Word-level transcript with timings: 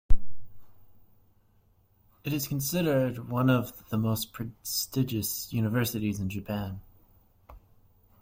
It 2.23 2.33
is 2.33 2.47
considered 2.47 3.29
one 3.29 3.51
of 3.51 3.87
the 3.89 3.99
most 3.99 4.33
prestigious 4.33 5.53
universities 5.53 6.19
in 6.19 6.27
Japan. 6.27 6.81